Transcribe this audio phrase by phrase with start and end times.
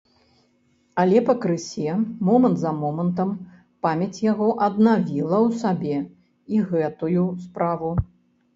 [1.01, 1.91] Але пакрысе,
[2.29, 3.29] момант за момантам,
[3.87, 5.97] памяць яго аднавіла ў сабе
[6.57, 7.89] і гэтую справу.